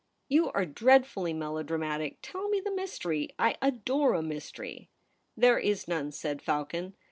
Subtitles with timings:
[0.19, 2.17] * You are dreadfully melodramatic.
[2.23, 3.29] Tell me the mystery.
[3.37, 6.95] I adore a mystery/ * There is none,' said Falcon.